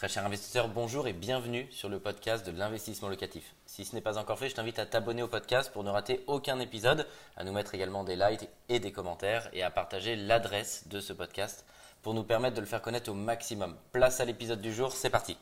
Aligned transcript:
Très 0.00 0.08
cher 0.08 0.24
investisseur, 0.24 0.68
bonjour 0.68 1.08
et 1.08 1.12
bienvenue 1.12 1.66
sur 1.70 1.90
le 1.90 1.98
podcast 1.98 2.46
de 2.46 2.58
l'investissement 2.58 3.10
locatif. 3.10 3.54
Si 3.66 3.84
ce 3.84 3.94
n'est 3.94 4.00
pas 4.00 4.16
encore 4.16 4.38
fait, 4.38 4.48
je 4.48 4.54
t'invite 4.54 4.78
à 4.78 4.86
t'abonner 4.86 5.22
au 5.22 5.28
podcast 5.28 5.70
pour 5.70 5.84
ne 5.84 5.90
rater 5.90 6.24
aucun 6.26 6.58
épisode, 6.58 7.06
à 7.36 7.44
nous 7.44 7.52
mettre 7.52 7.74
également 7.74 8.02
des 8.02 8.16
likes 8.16 8.48
et 8.70 8.80
des 8.80 8.92
commentaires 8.92 9.50
et 9.52 9.62
à 9.62 9.70
partager 9.70 10.16
l'adresse 10.16 10.88
de 10.88 11.00
ce 11.00 11.12
podcast 11.12 11.66
pour 12.00 12.14
nous 12.14 12.22
permettre 12.22 12.56
de 12.56 12.62
le 12.62 12.66
faire 12.66 12.80
connaître 12.80 13.10
au 13.10 13.14
maximum. 13.14 13.76
Place 13.92 14.20
à 14.20 14.24
l'épisode 14.24 14.62
du 14.62 14.72
jour, 14.72 14.92
c'est 14.92 15.10
parti. 15.10 15.36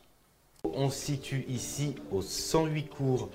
On 0.65 0.91
se 0.91 0.99
situe 0.99 1.45
ici 1.47 1.95
au 2.11 2.21
108 2.21 2.89
cours 2.89 3.31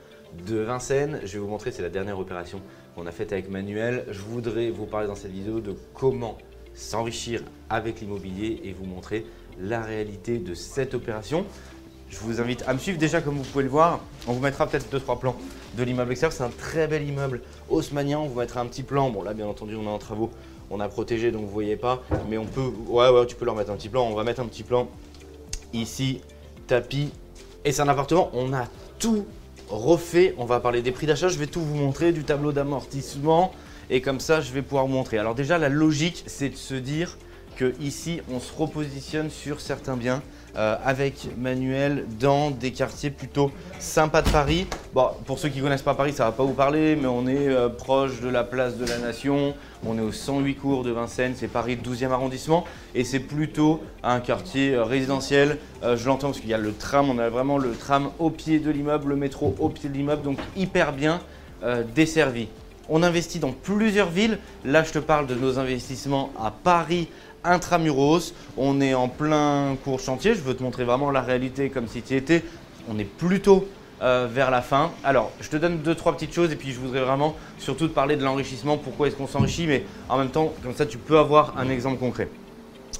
de 0.45 0.57
Vincennes. 0.57 1.21
Je 1.23 1.31
vais 1.35 1.39
vous 1.39 1.47
montrer, 1.47 1.71
c'est 1.71 1.83
la 1.83 1.89
dernière 1.89 2.19
opération 2.19 2.61
qu'on 2.95 3.07
a 3.07 3.13
faite 3.13 3.31
avec 3.31 3.49
Manuel. 3.49 4.05
Je 4.09 4.19
voudrais 4.19 4.71
vous 4.71 4.87
parler 4.87 5.07
dans 5.07 5.15
cette 5.15 5.31
vidéo 5.31 5.61
de 5.61 5.73
comment 5.93 6.37
s'enrichir 6.73 7.43
avec 7.69 8.01
l'immobilier 8.01 8.59
et 8.65 8.73
vous 8.73 8.83
montrer 8.83 9.25
la 9.59 9.81
réalité 9.81 10.37
de 10.37 10.53
cette 10.53 10.93
opération. 10.93 11.45
Je 12.09 12.19
vous 12.19 12.39
invite 12.39 12.63
à 12.67 12.73
me 12.73 12.79
suivre 12.79 12.99
déjà 12.99 13.21
comme 13.21 13.35
vous 13.35 13.43
pouvez 13.43 13.63
le 13.63 13.69
voir. 13.69 13.99
On 14.27 14.33
vous 14.33 14.39
mettra 14.39 14.67
peut-être 14.67 14.89
deux 14.91 14.99
trois 14.99 15.19
plans 15.19 15.35
de 15.75 15.83
l'immeuble 15.83 16.11
extérieur. 16.11 16.31
C'est 16.31 16.43
un 16.43 16.49
très 16.49 16.87
bel 16.87 17.07
immeuble 17.07 17.41
haussmanien. 17.69 18.19
On 18.19 18.27
vous 18.27 18.39
mettra 18.39 18.61
un 18.61 18.67
petit 18.67 18.83
plan. 18.83 19.09
Bon 19.09 19.23
là 19.23 19.33
bien 19.33 19.47
entendu 19.47 19.75
on 19.75 19.83
est 19.83 19.87
en 19.87 19.97
travaux. 19.97 20.29
On 20.69 20.79
a 20.79 20.87
protégé 20.87 21.31
donc 21.31 21.45
vous 21.45 21.51
voyez 21.51 21.75
pas. 21.75 22.03
Mais 22.29 22.37
on 22.37 22.45
peut. 22.45 22.71
Ouais 22.87 23.09
ouais 23.09 23.25
tu 23.25 23.35
peux 23.35 23.45
leur 23.45 23.55
mettre 23.55 23.71
un 23.71 23.75
petit 23.75 23.89
plan. 23.89 24.03
On 24.03 24.13
va 24.13 24.23
mettre 24.23 24.41
un 24.41 24.45
petit 24.45 24.63
plan 24.63 24.87
ici. 25.73 26.21
Tapis. 26.67 27.09
Et 27.65 27.71
c'est 27.71 27.81
un 27.81 27.87
appartement. 27.87 28.29
On 28.33 28.53
a 28.53 28.67
tout 28.99 29.25
refait. 29.69 30.35
On 30.37 30.45
va 30.45 30.59
parler 30.59 30.83
des 30.83 30.91
prix 30.91 31.07
d'achat. 31.07 31.29
Je 31.29 31.39
vais 31.39 31.47
tout 31.47 31.61
vous 31.61 31.75
montrer. 31.75 32.11
Du 32.11 32.23
tableau 32.23 32.51
d'amortissement. 32.51 33.53
Et 33.89 34.01
comme 34.01 34.19
ça 34.19 34.39
je 34.39 34.51
vais 34.51 34.61
pouvoir 34.61 34.85
vous 34.85 34.93
montrer. 34.93 35.17
Alors 35.17 35.33
déjà 35.33 35.57
la 35.57 35.69
logique 35.69 36.23
c'est 36.27 36.49
de 36.49 36.55
se 36.55 36.75
dire 36.75 37.17
que 37.55 37.73
ici 37.81 38.21
on 38.31 38.39
se 38.39 38.51
repositionne 38.53 39.29
sur 39.29 39.59
certains 39.59 39.97
biens 39.97 40.21
euh, 40.55 40.75
avec 40.85 41.29
Manuel 41.35 42.05
dans 42.19 42.51
des 42.51 42.71
quartiers 42.71 43.09
plutôt 43.09 43.49
sympas 43.79 44.21
de 44.21 44.29
Paris. 44.29 44.67
Bon, 44.93 45.07
pour 45.25 45.39
ceux 45.39 45.49
qui 45.49 45.59
connaissent 45.61 45.81
pas 45.81 45.95
Paris, 45.95 46.13
ça 46.13 46.25
va 46.25 46.31
pas 46.31 46.43
vous 46.43 46.53
parler, 46.53 46.95
mais 46.95 47.07
on 47.07 47.25
est 47.25 47.47
euh, 47.47 47.69
proche 47.69 48.21
de 48.21 48.29
la 48.29 48.43
place 48.43 48.77
de 48.77 48.85
la 48.85 48.99
Nation, 48.99 49.55
on 49.83 49.97
est 49.97 50.01
au 50.01 50.11
108 50.11 50.53
cours 50.53 50.83
de 50.83 50.91
Vincennes, 50.91 51.33
c'est 51.35 51.47
Paris 51.47 51.79
12e 51.83 52.11
arrondissement, 52.11 52.65
et 52.93 53.03
c'est 53.03 53.19
plutôt 53.19 53.81
un 54.03 54.19
quartier 54.19 54.75
euh, 54.75 54.83
résidentiel. 54.83 55.57
je 55.81 56.05
l'entends 56.05 56.27
parce 56.27 56.39
qu'il 56.39 56.51
y 56.51 56.53
a 56.53 56.59
le 56.59 56.71
tram, 56.71 57.09
on 57.09 57.17
a 57.17 57.29
vraiment 57.29 57.57
le 57.57 57.71
tram 57.71 58.11
au 58.19 58.29
pied 58.29 58.59
de 58.59 58.69
l'immeuble, 58.69 59.09
le 59.09 59.15
métro 59.15 59.55
au 59.57 59.69
pied 59.69 59.89
de 59.89 59.95
l'immeuble, 59.95 60.21
donc 60.21 60.37
hyper 60.55 60.93
bien 60.93 61.19
desservi. 61.95 62.47
On 62.89 63.01
investit 63.01 63.39
dans 63.39 63.53
plusieurs 63.53 64.09
villes. 64.09 64.37
Là, 64.65 64.83
je 64.83 64.91
te 64.91 64.99
parle 64.99 65.25
de 65.25 65.35
nos 65.35 65.57
investissements 65.57 66.31
à 66.37 66.51
Paris, 66.51 67.07
intramuros. 67.43 68.33
On 68.57 68.81
est 68.81 68.93
en 68.93 69.07
plein 69.07 69.75
cours 69.83 69.99
chantier. 69.99 70.35
Je 70.35 70.41
veux 70.41 70.55
te 70.55 70.63
montrer 70.63 70.83
vraiment 70.83 71.11
la 71.11 71.21
réalité 71.21 71.69
comme 71.69 71.87
si 71.87 72.01
tu 72.01 72.13
y 72.13 72.17
étais. 72.17 72.43
On 72.89 72.97
est 72.99 73.05
plutôt 73.05 73.67
euh, 74.01 74.27
vers 74.29 74.51
la 74.51 74.61
fin. 74.61 74.91
Alors, 75.03 75.31
je 75.39 75.49
te 75.49 75.57
donne 75.57 75.79
deux, 75.79 75.95
trois 75.95 76.13
petites 76.13 76.33
choses 76.33 76.51
et 76.51 76.55
puis 76.55 76.71
je 76.71 76.79
voudrais 76.79 77.01
vraiment 77.01 77.35
surtout 77.57 77.87
te 77.87 77.93
parler 77.93 78.15
de 78.15 78.23
l'enrichissement. 78.23 78.77
Pourquoi 78.77 79.07
est-ce 79.07 79.15
qu'on 79.15 79.27
s'enrichit? 79.27 79.67
Mais 79.67 79.85
en 80.09 80.17
même 80.17 80.29
temps, 80.29 80.53
comme 80.61 80.73
ça, 80.73 80.85
tu 80.85 80.97
peux 80.97 81.17
avoir 81.17 81.57
un 81.57 81.69
exemple 81.69 81.97
concret. 81.97 82.29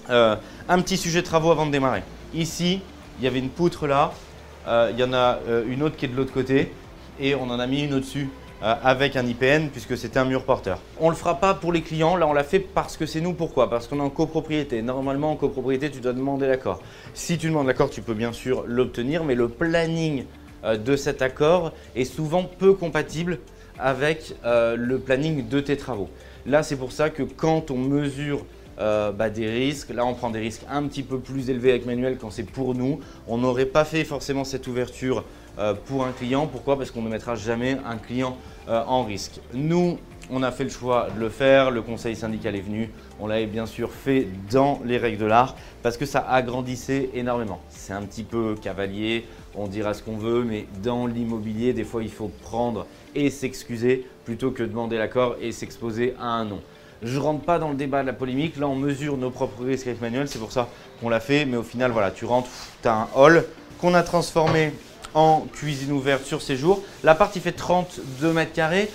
Euh, 0.10 0.36
un 0.70 0.82
petit 0.82 0.98
sujet 0.98 1.22
de 1.22 1.26
travaux 1.26 1.52
avant 1.52 1.66
de 1.66 1.72
démarrer. 1.72 2.04
Ici, 2.34 2.82
il 3.20 3.26
y 3.26 3.28
avait 3.28 3.40
une 3.40 3.50
poutre 3.50 3.88
là. 3.88 4.14
Euh, 4.68 4.92
il 4.94 5.00
y 5.00 5.04
en 5.04 5.14
a 5.14 5.40
une 5.68 5.84
autre 5.84 5.98
qui 5.98 6.06
est 6.06 6.08
de 6.08 6.16
l'autre 6.16 6.34
côté 6.34 6.72
et 7.20 7.36
on 7.36 7.50
en 7.50 7.60
a 7.60 7.68
mis 7.68 7.84
une 7.84 7.96
au-dessus 7.96 8.30
avec 8.64 9.18
un 9.18 9.26
IPN 9.26 9.68
puisque 9.70 9.98
c'était 9.98 10.20
un 10.20 10.26
mur 10.26 10.46
porteur. 10.46 10.80
On 11.00 11.08
ne 11.08 11.12
le 11.12 11.18
fera 11.18 11.36
pas 11.36 11.54
pour 11.54 11.74
les 11.74 11.82
clients, 11.82 12.16
là 12.16 12.28
on 12.28 12.34
l'a 12.34 12.46
fait 12.46 12.60
parce 12.60 12.96
que 12.96 13.06
c'est 13.06 13.20
nous. 13.20 13.34
Pourquoi? 13.34 13.70
Parce 13.70 13.88
qu'on 13.88 13.98
est 13.98 14.02
en 14.02 14.10
copropriété. 14.10 14.82
Normalement 14.82 15.32
en 15.32 15.36
copropriété 15.36 15.92
tu 15.92 16.00
dois 16.00 16.14
demander 16.14 16.48
l'accord. 16.48 16.82
Si 17.14 17.38
tu 17.38 17.48
demandes 17.48 17.68
l'accord 17.68 17.90
tu 17.90 18.02
peux 18.02 18.14
bien 18.14 18.32
sûr 18.32 18.64
l'obtenir 18.66 19.26
mais 19.26 19.36
le 19.36 19.50
planning 19.50 20.24
euh, 20.64 20.78
de 20.78 20.96
cet 20.96 21.22
accord 21.22 21.74
est 21.96 22.06
souvent 22.06 22.44
peu 22.46 22.74
compatible 22.74 23.40
avec 23.78 24.34
euh, 24.46 24.78
le 24.78 24.98
planning 24.98 25.48
de 25.48 25.60
tes 25.60 25.76
travaux. 25.76 26.10
Là 26.46 26.64
c'est 26.64 26.78
pour 26.78 26.94
ça 26.94 27.10
que 27.10 27.24
quand 27.24 27.70
on 27.70 27.78
mesure 27.78 28.46
bah, 28.78 29.30
des 29.30 29.48
risques. 29.48 29.92
Là, 29.94 30.04
on 30.04 30.16
prend 30.16 30.32
des 30.32 30.40
risques 30.40 30.64
un 30.68 30.84
petit 30.88 31.04
peu 31.04 31.20
plus 31.20 31.52
élevés 31.52 31.70
avec 31.70 31.86
Manuel 31.86 32.18
quand 32.20 32.32
c'est 32.32 32.44
pour 32.44 32.74
nous. 32.74 33.00
On 33.28 33.38
n'aurait 33.38 33.68
pas 33.68 33.86
fait 33.86 34.04
forcément 34.04 34.44
cette 34.44 34.68
ouverture 34.68 35.24
pour 35.86 36.06
un 36.06 36.12
client. 36.12 36.48
Pourquoi? 36.48 36.78
Parce 36.78 36.92
qu'on 36.92 37.02
ne 37.02 37.10
mettra 37.10 37.36
jamais 37.36 37.78
un 37.86 37.98
client 37.98 38.38
euh, 38.70 38.82
en 38.88 39.04
risque. 39.04 39.42
Nous, 39.54 39.98
on 40.30 40.42
a 40.42 40.52
fait 40.52 40.64
le 40.64 40.70
choix 40.70 41.10
de 41.14 41.20
le 41.20 41.30
faire, 41.30 41.70
le 41.70 41.82
conseil 41.82 42.16
syndical 42.16 42.56
est 42.56 42.62
venu, 42.62 42.90
on 43.20 43.28
l'avait 43.28 43.46
bien 43.46 43.66
sûr 43.66 43.92
fait 43.92 44.28
dans 44.50 44.80
les 44.86 44.98
règles 44.98 45.18
de 45.18 45.26
l'art 45.26 45.58
parce 45.82 45.98
que 45.98 46.06
ça 46.06 46.26
agrandissait 46.30 47.10
énormément. 47.14 47.60
C'est 47.68 47.92
un 47.92 48.04
petit 48.04 48.24
peu 48.24 48.56
cavalier, 48.56 49.26
on 49.54 49.68
dira 49.68 49.94
ce 49.94 50.02
qu'on 50.02 50.16
veut, 50.16 50.44
mais 50.44 50.66
dans 50.82 51.08
l'immobilier, 51.08 51.74
des 51.74 51.84
fois 51.84 52.04
il 52.04 52.12
faut 52.12 52.32
prendre 52.42 52.88
et 53.16 53.30
s'excuser 53.30 54.08
plutôt 54.24 54.52
que 54.52 54.64
demander 54.64 54.98
l'accord 54.98 55.36
et 55.42 55.52
s'exposer 55.52 56.16
à 56.20 56.28
un 56.28 56.46
non. 56.46 56.62
Je 57.02 57.20
rentre 57.20 57.42
pas 57.42 57.60
dans 57.60 57.70
le 57.70 57.76
débat 57.76 58.02
de 58.02 58.08
la 58.08 58.14
polémique, 58.14 58.56
là 58.58 58.68
on 58.70 58.76
mesure 58.76 59.18
nos 59.18 59.30
propres 59.30 59.66
risques 59.66 59.88
avec 59.88 60.00
Manuel, 60.00 60.30
c'est 60.30 60.40
pour 60.40 60.54
ça 60.54 60.70
qu'on 61.02 61.10
l'a 61.10 61.20
fait, 61.20 61.44
mais 61.44 61.58
au 61.58 61.64
final 61.64 61.92
voilà, 61.92 62.12
tu 62.12 62.24
rentres, 62.24 62.50
tu 62.82 62.88
as 62.88 62.96
un 62.96 63.08
hall 63.14 63.44
qu'on 63.82 63.94
a 63.94 64.04
transformé 64.04 64.72
en 65.14 65.46
cuisine 65.52 65.92
ouverte 65.92 66.26
sur 66.26 66.42
séjour. 66.42 66.82
L'appart 67.04 67.36
il 67.36 67.42
fait 67.42 67.52
32 67.52 68.34
mètres 68.34 68.54
carrés. 68.54 68.90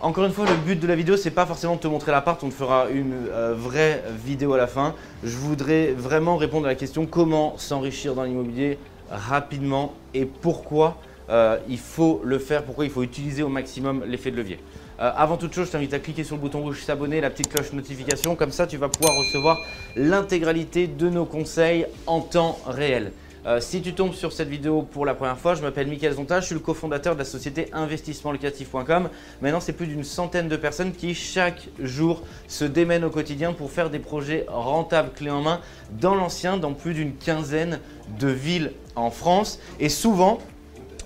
Encore 0.00 0.24
une 0.24 0.32
fois, 0.32 0.46
le 0.46 0.54
but 0.54 0.78
de 0.78 0.86
la 0.86 0.94
vidéo, 0.94 1.16
c'est 1.16 1.32
pas 1.32 1.44
forcément 1.44 1.74
de 1.74 1.80
te 1.80 1.88
montrer 1.88 2.12
l'appart, 2.12 2.40
on 2.44 2.50
te 2.50 2.54
fera 2.54 2.86
une 2.88 3.14
euh, 3.32 3.54
vraie 3.56 4.04
vidéo 4.24 4.52
à 4.54 4.56
la 4.56 4.68
fin. 4.68 4.94
Je 5.24 5.36
voudrais 5.36 5.88
vraiment 5.88 6.36
répondre 6.36 6.66
à 6.66 6.68
la 6.68 6.76
question 6.76 7.04
comment 7.04 7.58
s'enrichir 7.58 8.14
dans 8.14 8.22
l'immobilier 8.22 8.78
rapidement 9.10 9.94
et 10.14 10.24
pourquoi 10.24 10.98
euh, 11.30 11.58
il 11.68 11.78
faut 11.78 12.20
le 12.24 12.38
faire, 12.38 12.62
pourquoi 12.62 12.84
il 12.84 12.92
faut 12.92 13.02
utiliser 13.02 13.42
au 13.42 13.48
maximum 13.48 14.04
l'effet 14.06 14.30
de 14.30 14.36
levier. 14.36 14.60
Euh, 15.00 15.10
avant 15.16 15.36
toute 15.36 15.52
chose, 15.52 15.66
je 15.66 15.72
t'invite 15.72 15.94
à 15.94 15.98
cliquer 15.98 16.24
sur 16.24 16.36
le 16.36 16.42
bouton 16.42 16.60
rouge 16.60 16.82
s'abonner, 16.82 17.20
la 17.20 17.30
petite 17.30 17.48
cloche 17.48 17.72
notification, 17.72 18.36
comme 18.36 18.50
ça 18.50 18.66
tu 18.66 18.76
vas 18.76 18.88
pouvoir 18.88 19.16
recevoir 19.16 19.58
l'intégralité 19.96 20.86
de 20.86 21.08
nos 21.08 21.24
conseils 21.24 21.86
en 22.06 22.20
temps 22.20 22.58
réel. 22.66 23.12
Euh, 23.48 23.60
si 23.60 23.80
tu 23.80 23.94
tombes 23.94 24.12
sur 24.12 24.34
cette 24.34 24.50
vidéo 24.50 24.82
pour 24.82 25.06
la 25.06 25.14
première 25.14 25.38
fois, 25.38 25.54
je 25.54 25.62
m'appelle 25.62 25.86
Mickaël 25.86 26.12
Zonta, 26.12 26.40
je 26.40 26.46
suis 26.46 26.54
le 26.54 26.60
cofondateur 26.60 27.14
de 27.14 27.20
la 27.20 27.24
société 27.24 27.68
investissementlocatif.com. 27.72 29.08
Maintenant, 29.40 29.60
c'est 29.60 29.72
plus 29.72 29.86
d'une 29.86 30.04
centaine 30.04 30.48
de 30.48 30.56
personnes 30.56 30.92
qui 30.92 31.14
chaque 31.14 31.68
jour 31.80 32.22
se 32.46 32.66
démènent 32.66 33.04
au 33.04 33.10
quotidien 33.10 33.54
pour 33.54 33.70
faire 33.70 33.88
des 33.88 34.00
projets 34.00 34.44
rentables 34.48 35.12
clés 35.16 35.30
en 35.30 35.40
main 35.40 35.60
dans 35.98 36.14
l'ancien, 36.14 36.58
dans 36.58 36.74
plus 36.74 36.92
d'une 36.92 37.14
quinzaine 37.14 37.80
de 38.20 38.28
villes 38.28 38.72
en 38.96 39.10
France. 39.10 39.58
Et 39.80 39.88
souvent, 39.88 40.40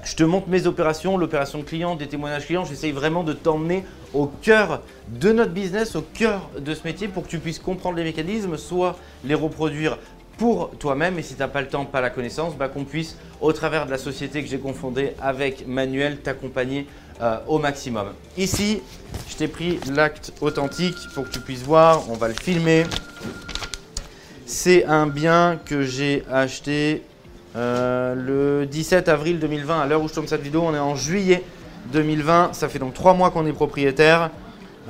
je 0.02 0.16
te 0.16 0.24
montre 0.24 0.48
mes 0.48 0.66
opérations, 0.66 1.16
l'opération 1.16 1.62
client, 1.62 1.94
des 1.94 2.08
témoignages 2.08 2.46
clients. 2.46 2.64
J'essaye 2.64 2.90
vraiment 2.90 3.22
de 3.22 3.34
t'emmener 3.34 3.84
au 4.14 4.26
cœur 4.26 4.82
de 5.08 5.30
notre 5.30 5.52
business, 5.52 5.94
au 5.94 6.02
cœur 6.02 6.50
de 6.58 6.74
ce 6.74 6.82
métier 6.84 7.06
pour 7.06 7.22
que 7.22 7.28
tu 7.28 7.38
puisses 7.38 7.60
comprendre 7.60 7.96
les 7.96 8.04
mécanismes, 8.04 8.56
soit 8.56 8.98
les 9.24 9.34
reproduire 9.34 9.98
pour 10.42 10.70
toi-même 10.70 11.20
et 11.20 11.22
si 11.22 11.34
tu 11.34 11.38
n'as 11.38 11.46
pas 11.46 11.60
le 11.60 11.68
temps, 11.68 11.84
pas 11.84 12.00
la 12.00 12.10
connaissance, 12.10 12.56
bah, 12.56 12.66
qu'on 12.66 12.82
puisse, 12.82 13.16
au 13.40 13.52
travers 13.52 13.86
de 13.86 13.92
la 13.92 13.96
société 13.96 14.42
que 14.42 14.48
j'ai 14.48 14.58
confondée 14.58 15.12
avec 15.22 15.68
Manuel, 15.68 16.16
t'accompagner 16.16 16.88
euh, 17.20 17.36
au 17.46 17.60
maximum. 17.60 18.08
Ici, 18.36 18.82
je 19.30 19.36
t'ai 19.36 19.46
pris 19.46 19.78
l'acte 19.94 20.32
authentique 20.40 20.96
pour 21.14 21.22
que 21.22 21.28
tu 21.28 21.38
puisses 21.38 21.62
voir, 21.62 22.10
on 22.10 22.14
va 22.14 22.26
le 22.26 22.34
filmer. 22.34 22.82
C'est 24.44 24.84
un 24.84 25.06
bien 25.06 25.60
que 25.64 25.84
j'ai 25.84 26.24
acheté 26.28 27.04
euh, 27.54 28.16
le 28.16 28.66
17 28.66 29.08
avril 29.08 29.38
2020. 29.38 29.80
À 29.80 29.86
l'heure 29.86 30.02
où 30.02 30.08
je 30.08 30.14
tourne 30.14 30.26
cette 30.26 30.42
vidéo, 30.42 30.64
on 30.66 30.74
est 30.74 30.80
en 30.80 30.96
juillet 30.96 31.44
2020. 31.92 32.52
Ça 32.54 32.68
fait 32.68 32.80
donc 32.80 32.94
trois 32.94 33.14
mois 33.14 33.30
qu'on 33.30 33.46
est 33.46 33.52
propriétaire. 33.52 34.32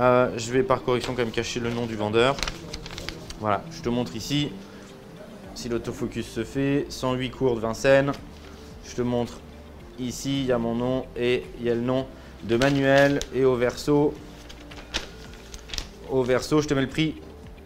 Euh, 0.00 0.30
je 0.38 0.50
vais 0.50 0.62
par 0.62 0.82
correction 0.82 1.12
quand 1.12 1.20
même 1.20 1.30
cacher 1.30 1.60
le 1.60 1.68
nom 1.68 1.84
du 1.84 1.94
vendeur. 1.94 2.36
Voilà, 3.38 3.62
je 3.70 3.82
te 3.82 3.90
montre 3.90 4.16
ici. 4.16 4.50
Si 5.54 5.68
l'autofocus 5.68 6.26
se 6.26 6.44
fait, 6.44 6.86
108 6.88 7.30
cours 7.30 7.56
de 7.56 7.60
Vincennes. 7.60 8.12
Je 8.88 8.94
te 8.94 9.02
montre 9.02 9.34
ici, 9.98 10.40
il 10.40 10.46
y 10.46 10.52
a 10.52 10.58
mon 10.58 10.74
nom 10.74 11.04
et 11.16 11.44
il 11.60 11.66
y 11.66 11.70
a 11.70 11.74
le 11.74 11.82
nom 11.82 12.06
de 12.44 12.56
Manuel. 12.56 13.20
Et 13.34 13.44
au 13.44 13.54
verso, 13.54 14.14
au 16.10 16.22
verso, 16.22 16.62
je 16.62 16.68
te 16.68 16.74
mets 16.74 16.80
le 16.80 16.88
prix 16.88 17.16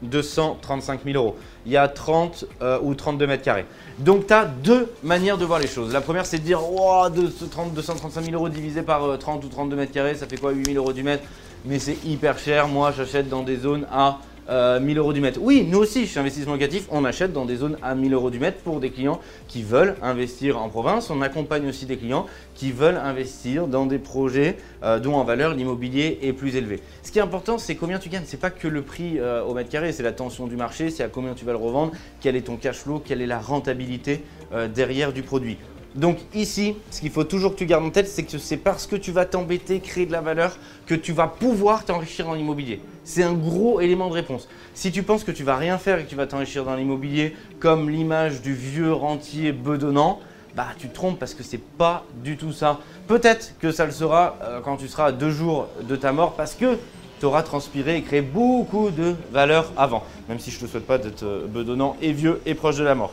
235 0.03 1.01
000 1.05 1.17
euros. 1.17 1.37
Il 1.65 1.73
y 1.73 1.77
a 1.77 1.89
30 1.89 2.45
euh, 2.61 2.79
ou 2.83 2.95
32 2.95 3.27
mètres 3.27 3.45
carrés. 3.45 3.67
Donc, 3.99 4.27
tu 4.27 4.35
as 4.35 4.45
deux 4.45 4.93
manières 5.03 5.39
de 5.39 5.45
voir 5.45 5.61
les 5.61 5.69
choses. 5.69 5.93
La 5.93 6.01
première, 6.01 6.27
c'est 6.27 6.39
de 6.39 6.45
dire 6.45 6.61
wow, 6.69 7.09
235 7.09 8.25
000 8.25 8.35
euros 8.35 8.49
divisé 8.49 8.83
par 8.83 9.19
30 9.19 9.43
euh, 9.43 9.47
ou 9.47 9.49
32 9.49 9.77
mètres 9.77 9.93
carrés, 9.93 10.15
ça 10.17 10.27
fait 10.27 10.37
quoi 10.37 10.53
8 10.53 10.73
000 10.73 10.77
euros 10.77 10.93
du 10.93 11.03
mètre? 11.03 11.25
Mais 11.65 11.79
c'est 11.79 12.05
hyper 12.05 12.39
cher. 12.39 12.69
Moi, 12.69 12.93
j'achète 12.97 13.29
dans 13.29 13.43
des 13.43 13.57
zones 13.57 13.87
à 13.91 14.19
euh, 14.49 14.81
1000 14.81 14.99
euros 14.99 15.13
du 15.13 15.21
mètre. 15.21 15.41
Oui, 15.43 15.67
nous 15.69 15.79
aussi, 15.79 16.07
chez 16.07 16.21
Investissement 16.21 16.53
Locatif, 16.55 16.87
on 16.91 17.05
achète 17.05 17.33
dans 17.33 17.45
des 17.45 17.57
zones 17.57 17.77
à 17.83 17.95
1000 17.95 18.13
euros 18.13 18.31
du 18.31 18.39
mètre 18.39 18.59
pour 18.59 18.81
des 18.81 18.91
clients 18.91 19.21
qui 19.49 19.63
veulent 19.63 19.97
investir 20.03 20.61
en 20.61 20.69
province. 20.69 21.11
On 21.11 21.23
accompagne 21.23 21.69
aussi 21.69 21.87
des 21.87 21.97
clients 21.97 22.27
qui 22.55 22.73
veulent 22.73 22.97
investir 22.97 23.67
dans 23.67 23.87
des 23.87 23.99
projets 23.99 24.57
euh, 24.83 24.99
dont 24.99 25.15
en 25.15 25.25
valeur 25.25 25.55
l'immobilier 25.55 26.19
est 26.23 26.33
plus 26.33 26.57
élevé. 26.57 26.81
Ce 27.03 27.13
qui 27.13 27.19
est 27.19 27.23
important, 27.23 27.59
c'est 27.59 27.77
combien 27.77 27.99
tu 27.99 28.09
gagnes. 28.09 28.25
C'est 28.27 28.41
pas 28.41 28.51
que 28.51 28.69
le 28.69 28.83
prix 28.83 29.19
euh, 29.19 29.43
au 29.43 29.55
mètre 29.55 29.71
carré, 29.71 29.93
c'est 29.93 30.03
la 30.03 30.13
tension 30.13 30.47
du 30.47 30.57
marché, 30.57 30.91
c'est 30.91 31.03
à 31.03 31.09
combien 31.09 31.35
tu 31.35 31.45
vas 31.45 31.53
le 31.53 31.59
revendre, 31.59 31.93
quel 32.21 32.37
est 32.37 32.43
ton 32.43 32.57
cash 32.57 32.79
flow, 32.79 33.03
quelle 33.05 33.21
est 33.21 33.27
la 33.27 33.39
rentabilité 33.39 34.23
euh, 34.53 34.69
derrière 34.69 35.13
du 35.13 35.23
produit. 35.23 35.59
Donc 35.97 36.19
ici, 36.35 36.77
ce 36.91 37.01
qu'il 37.01 37.11
faut 37.11 37.25
toujours 37.25 37.53
que 37.53 37.59
tu 37.59 37.67
gardes 37.67 37.85
en 37.85 37.91
tête, 37.91 38.09
c'est 38.09 38.23
que 38.23 38.39
c'est 38.39 38.59
parce 38.59 38.87
que 38.87 38.97
tu 38.97 39.13
vas 39.13 39.25
t'embêter, 39.25 39.81
créer 39.81 40.05
de 40.05 40.13
la 40.13 40.21
valeur, 40.21 40.57
que 40.87 40.95
tu 40.95 41.13
vas 41.13 41.27
pouvoir 41.27 41.85
t'enrichir 41.85 42.27
dans 42.27 42.35
l'immobilier. 42.35 42.81
C'est 43.05 43.23
un 43.23 43.33
gros 43.33 43.81
élément 43.81 44.09
de 44.09 44.15
réponse. 44.15 44.47
Si 44.75 44.93
tu 44.93 45.03
penses 45.03 45.25
que 45.25 45.31
tu 45.31 45.43
vas 45.43 45.57
rien 45.57 45.79
faire 45.79 45.99
et 45.99 46.05
que 46.05 46.11
tu 46.11 46.17
vas 46.17 46.27
t'enrichir 46.27 46.65
dans 46.65 46.75
l'immobilier, 46.75 47.35
comme 47.61 47.89
l'image 47.89 48.43
du 48.43 48.53
vieux 48.53 48.93
rentier 48.93 49.53
bedonnant, 49.53 50.21
bah 50.55 50.69
tu 50.79 50.89
te 50.89 50.95
trompes 50.95 51.19
parce 51.19 51.35
que 51.35 51.43
c'est 51.43 51.63
pas 51.63 52.05
du 52.23 52.37
tout 52.37 52.53
ça. 52.53 52.79
Peut-être 53.07 53.55
que 53.61 53.71
ça 53.71 53.87
le 53.87 53.93
sera 53.93 54.37
euh, 54.43 54.61
quand 54.61 54.77
tu 54.77 54.89
seras 54.89 55.07
à 55.07 55.13
deux 55.13 55.31
jours 55.31 55.69
de 55.83 55.97
ta 55.97 56.13
mort 56.13 56.33
parce 56.35 56.55
que 56.55 56.79
tu 57.21 57.27
auras 57.27 57.43
transpiré 57.43 57.97
et 57.97 58.03
créé 58.03 58.21
beaucoup 58.21 58.91
de 58.91 59.15
valeur 59.33 59.73
avant. 59.77 60.03
Même 60.29 60.39
si 60.39 60.51
je 60.51 60.59
te 60.59 60.67
souhaite 60.67 60.87
pas 60.87 60.99
d'être 60.99 61.23
euh, 61.23 61.47
bedonnant 61.47 61.97
et 62.03 62.13
vieux 62.13 62.41
et 62.45 62.55
proche 62.55 62.77
de 62.77 62.85
la 62.85 62.95
mort. 62.95 63.13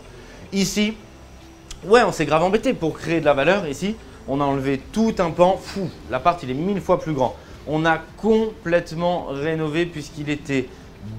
Ici, 0.52 0.94
Ouais, 1.86 2.02
on 2.02 2.14
s'est 2.14 2.26
grave 2.26 2.44
embêté 2.44 2.74
pour 2.74 2.98
créer 2.98 3.20
de 3.20 3.26
la 3.26 3.34
valeur. 3.34 3.68
Ici, 3.68 3.98
on 4.30 4.40
a 4.40 4.46
enlevé 4.46 4.80
tout 4.94 5.14
un 5.20 5.32
pan. 5.32 5.60
Fou, 5.62 5.90
l'appart, 6.10 6.42
il 6.42 6.50
est 6.50 6.54
mille 6.54 6.80
fois 6.80 6.98
plus 6.98 7.12
grand. 7.12 7.36
On 7.68 7.86
a 7.86 7.98
complètement 7.98 9.26
rénové 9.30 9.86
puisqu'il 9.86 10.30
était 10.30 10.70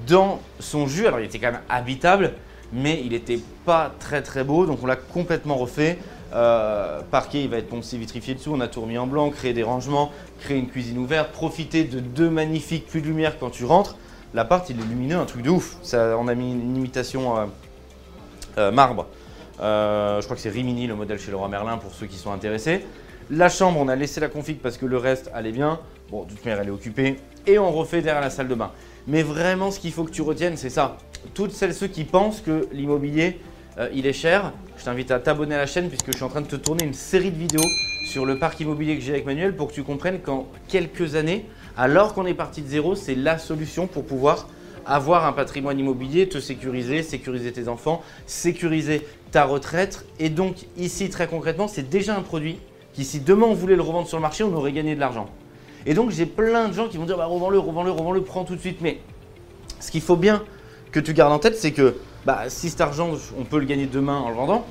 dans 0.07 0.39
son 0.59 0.87
jus. 0.87 1.05
Alors, 1.05 1.19
il 1.19 1.25
était 1.27 1.37
quand 1.37 1.51
même 1.51 1.61
habitable, 1.69 2.33
mais 2.73 2.99
il 3.03 3.11
n'était 3.11 3.39
pas 3.63 3.91
très 3.99 4.23
très 4.23 4.43
beau. 4.43 4.65
Donc, 4.65 4.79
on 4.81 4.87
l'a 4.87 4.95
complètement 4.95 5.55
refait. 5.55 5.99
Euh, 6.33 7.01
parquet, 7.11 7.43
il 7.43 7.49
va 7.49 7.57
être 7.57 7.69
poncé, 7.69 7.99
vitrifié 7.99 8.33
dessous. 8.33 8.51
On 8.51 8.59
a 8.59 8.67
tout 8.67 8.81
remis 8.81 8.97
en 8.97 9.05
blanc, 9.05 9.29
créé 9.29 9.53
des 9.53 9.61
rangements, 9.61 10.11
créé 10.39 10.57
une 10.57 10.67
cuisine 10.67 10.97
ouverte, 10.97 11.31
profiter 11.31 11.83
de 11.83 11.99
deux 11.99 12.31
magnifiques 12.31 12.87
puits 12.87 13.03
de 13.03 13.07
lumière 13.07 13.37
quand 13.39 13.51
tu 13.51 13.65
rentres. 13.65 13.97
L'appart, 14.33 14.67
il 14.71 14.79
est 14.79 14.83
lumineux, 14.83 15.17
un 15.17 15.25
truc 15.25 15.43
de 15.43 15.51
ouf. 15.51 15.77
Ça, 15.83 16.17
on 16.19 16.27
a 16.27 16.33
mis 16.33 16.51
une 16.53 16.75
imitation 16.75 17.37
euh, 17.37 17.45
euh, 18.57 18.71
marbre. 18.71 19.05
Euh, 19.61 20.19
je 20.19 20.25
crois 20.25 20.35
que 20.35 20.41
c'est 20.41 20.49
Rimini 20.49 20.87
le 20.87 20.95
modèle 20.95 21.19
chez 21.19 21.31
Leroy 21.31 21.47
Merlin 21.47 21.77
pour 21.77 21.93
ceux 21.93 22.07
qui 22.07 22.17
sont 22.17 22.31
intéressés. 22.31 22.85
La 23.29 23.49
chambre, 23.49 23.79
on 23.79 23.87
a 23.87 23.95
laissé 23.95 24.19
la 24.19 24.27
config 24.27 24.59
parce 24.59 24.77
que 24.77 24.85
le 24.85 24.97
reste 24.97 25.31
allait 25.33 25.51
bien. 25.51 25.79
Bon, 26.11 26.25
toute 26.25 26.43
manière, 26.45 26.61
elle 26.61 26.67
est 26.67 26.71
occupée. 26.71 27.17
Et 27.47 27.57
on 27.57 27.71
refait 27.71 28.01
derrière 28.01 28.21
la 28.21 28.29
salle 28.29 28.47
de 28.47 28.55
bain. 28.55 28.71
Mais 29.07 29.23
vraiment, 29.23 29.71
ce 29.71 29.79
qu'il 29.79 29.91
faut 29.91 30.03
que 30.03 30.11
tu 30.11 30.21
retiennes, 30.21 30.57
c'est 30.57 30.69
ça. 30.69 30.97
Toutes 31.33 31.51
celles, 31.51 31.73
ceux 31.73 31.87
qui 31.87 32.03
pensent 32.03 32.41
que 32.41 32.67
l'immobilier, 32.71 33.39
euh, 33.77 33.89
il 33.93 34.05
est 34.05 34.13
cher, 34.13 34.53
je 34.77 34.83
t'invite 34.83 35.11
à 35.11 35.19
t'abonner 35.19 35.55
à 35.55 35.59
la 35.59 35.65
chaîne 35.65 35.89
puisque 35.89 36.11
je 36.11 36.15
suis 36.15 36.23
en 36.23 36.29
train 36.29 36.41
de 36.41 36.47
te 36.47 36.55
tourner 36.55 36.83
une 36.83 36.93
série 36.93 37.31
de 37.31 37.37
vidéos 37.37 37.67
sur 38.05 38.25
le 38.25 38.37
parc 38.37 38.59
immobilier 38.59 38.95
que 38.95 39.01
j'ai 39.01 39.13
avec 39.13 39.25
Manuel 39.25 39.55
pour 39.55 39.69
que 39.69 39.73
tu 39.73 39.83
comprennes 39.83 40.19
qu'en 40.19 40.47
quelques 40.67 41.15
années, 41.15 41.45
alors 41.75 42.13
qu'on 42.13 42.25
est 42.25 42.35
parti 42.35 42.61
de 42.61 42.67
zéro, 42.67 42.95
c'est 42.95 43.15
la 43.15 43.37
solution 43.37 43.87
pour 43.87 44.05
pouvoir 44.05 44.47
avoir 44.85 45.25
un 45.25 45.33
patrimoine 45.33 45.79
immobilier, 45.79 46.29
te 46.29 46.39
sécuriser, 46.39 47.03
sécuriser 47.03 47.51
tes 47.51 47.67
enfants, 47.67 48.01
sécuriser 48.25 49.05
ta 49.31 49.45
retraite. 49.45 50.05
Et 50.19 50.29
donc 50.29 50.65
ici, 50.77 51.09
très 51.09 51.27
concrètement, 51.27 51.67
c'est 51.67 51.89
déjà 51.89 52.15
un 52.15 52.21
produit 52.21 52.57
qui, 52.93 53.03
si 53.03 53.19
demain 53.19 53.47
on 53.47 53.53
voulait 53.53 53.75
le 53.75 53.81
revendre 53.81 54.07
sur 54.07 54.17
le 54.17 54.21
marché, 54.21 54.43
on 54.43 54.53
aurait 54.53 54.71
gagné 54.71 54.95
de 54.95 54.99
l'argent. 54.99 55.27
Et 55.85 55.93
donc 55.93 56.11
j'ai 56.11 56.25
plein 56.25 56.67
de 56.67 56.73
gens 56.73 56.87
qui 56.87 56.97
vont 56.97 57.05
dire, 57.05 57.17
bah, 57.17 57.25
revends-le, 57.25 57.59
revends-le, 57.59 57.91
revends-le, 57.91 58.21
prends 58.21 58.43
tout 58.43 58.55
de 58.55 58.61
suite. 58.61 58.79
Mais 58.81 58.99
ce 59.79 59.91
qu'il 59.91 60.01
faut 60.01 60.15
bien 60.15 60.43
que 60.91 60.99
tu 60.99 61.13
gardes 61.13 61.33
en 61.33 61.39
tête, 61.39 61.57
c'est 61.57 61.71
que 61.71 61.95
bah, 62.25 62.45
si 62.47 62.69
cet 62.69 62.81
argent, 62.81 63.11
on 63.37 63.43
peut 63.43 63.59
le 63.59 63.65
gagner 63.65 63.85
demain 63.85 64.17
en 64.17 64.29
le 64.29 64.35
vendant, 64.35 64.65